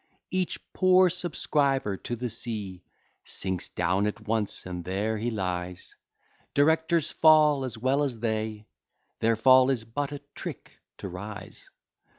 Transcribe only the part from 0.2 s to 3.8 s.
Each poor subscriber to the sea Sinks